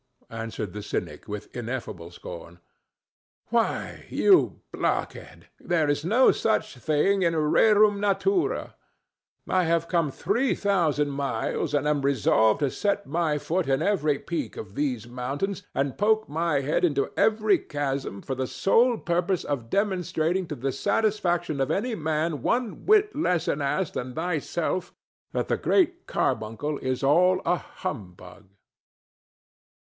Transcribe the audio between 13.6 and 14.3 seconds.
on every